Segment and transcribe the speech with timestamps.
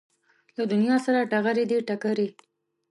[0.57, 2.27] له دنیا سره ډغرې دي ټکرې